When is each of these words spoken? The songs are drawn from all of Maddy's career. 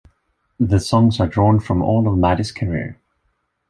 The 0.59 0.79
songs 0.79 1.19
are 1.19 1.27
drawn 1.27 1.59
from 1.59 1.83
all 1.83 2.07
of 2.07 2.17
Maddy's 2.17 2.51
career. 2.51 2.97